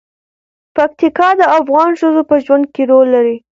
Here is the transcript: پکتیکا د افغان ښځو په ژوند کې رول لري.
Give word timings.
پکتیکا 0.75 1.29
د 1.39 1.41
افغان 1.57 1.89
ښځو 1.99 2.21
په 2.29 2.35
ژوند 2.45 2.65
کې 2.73 2.83
رول 2.89 3.07
لري. 3.15 3.35